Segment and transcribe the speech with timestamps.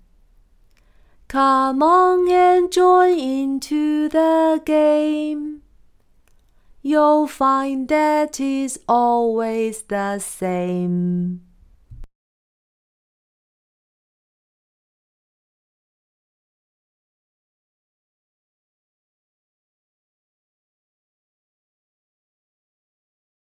[1.28, 5.63] Come on and join into the game
[6.84, 11.40] you'll find that is always the same.